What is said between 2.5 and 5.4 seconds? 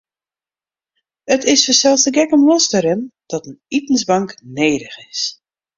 te rinnen dat in itensbank nedich is.